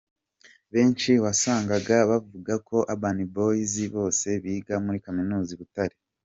[0.73, 5.95] Benshi wasangaga bavuga ko Urban Boyz bose biga muri Kaminuza i Butare.